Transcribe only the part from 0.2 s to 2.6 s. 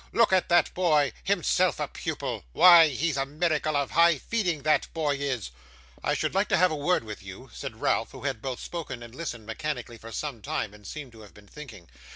at that boy himself a pupil.